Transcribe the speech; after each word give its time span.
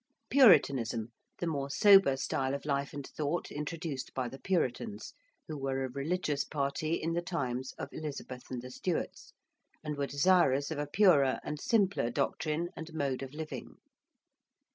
~Puritanism~: 0.31 1.11
the 1.37 1.45
more 1.45 1.69
sober 1.69 2.17
style 2.17 2.55
of 2.55 2.65
life 2.65 2.91
and 2.91 3.05
thought 3.05 3.51
introduced 3.51 4.15
by 4.15 4.27
the 4.27 4.39
Puritans, 4.39 5.13
who 5.47 5.55
were 5.55 5.83
a 5.85 5.91
religious 5.91 6.43
party 6.43 6.95
in 6.95 7.13
the 7.13 7.21
times 7.21 7.73
of 7.73 7.89
Elizabeth 7.91 8.49
and 8.49 8.63
the 8.63 8.71
Stuarts, 8.71 9.33
and 9.83 9.95
were 9.99 10.07
desirous 10.07 10.71
of 10.71 10.79
a 10.79 10.87
purer 10.91 11.39
and 11.43 11.59
simpler 11.61 12.09
doctrine 12.09 12.69
and 12.75 12.91
mode 12.95 13.21
of 13.21 13.35
living. 13.35 13.75